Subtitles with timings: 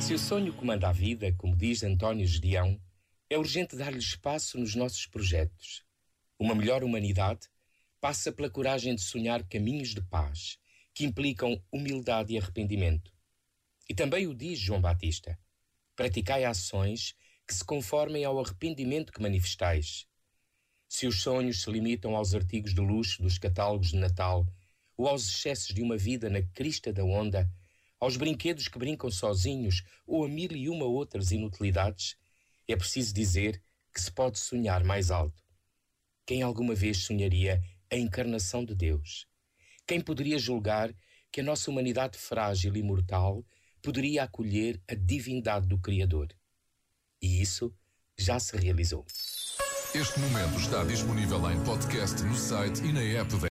[0.00, 2.80] Se o sonho comanda a vida, como diz António Gedeão,
[3.28, 5.84] é urgente dar-lhe espaço nos nossos projetos.
[6.36, 7.48] Uma melhor humanidade
[8.00, 10.58] passa pela coragem de sonhar caminhos de paz,
[10.92, 13.12] que implicam humildade e arrependimento.
[13.88, 15.38] E também o diz João Batista:
[15.94, 17.14] praticai ações
[17.46, 20.06] que se conformem ao arrependimento que manifestais.
[20.88, 24.46] Se os sonhos se limitam aos artigos de luxo dos catálogos de Natal
[25.00, 27.50] ou aos excessos de uma vida na crista da onda,
[27.98, 32.18] aos brinquedos que brincam sozinhos ou a mil e uma outras inutilidades,
[32.68, 33.62] é preciso dizer
[33.94, 35.42] que se pode sonhar mais alto.
[36.26, 39.26] Quem alguma vez sonharia a encarnação de Deus?
[39.86, 40.94] Quem poderia julgar
[41.32, 43.42] que a nossa humanidade frágil e mortal
[43.80, 46.28] poderia acolher a divindade do Criador?
[47.22, 47.74] E isso
[48.18, 49.06] já se realizou.
[49.92, 53.48] Este momento está disponível em podcast no site e na app da